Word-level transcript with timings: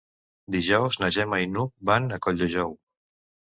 Dijous 0.55 0.97
na 1.03 1.09
Gemma 1.19 1.43
i 1.45 1.51
n'Hug 1.53 1.71
van 1.93 2.11
a 2.19 2.21
Colldejou. 2.27 2.77